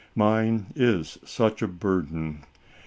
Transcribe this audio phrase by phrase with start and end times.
[0.15, 2.43] Mine is such a burden.